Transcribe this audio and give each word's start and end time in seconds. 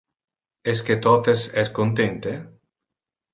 Esque 0.71 0.95
totes 1.07 1.43
es 1.65 1.69
contente? 1.81 2.33